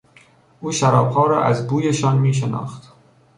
او 0.61 0.71
شرابها 0.71 1.25
را 1.27 1.43
از 1.43 1.67
بویشان 1.67 2.17
میشناخت. 2.17 2.93